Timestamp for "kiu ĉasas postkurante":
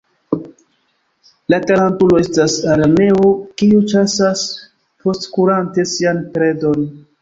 3.63-5.91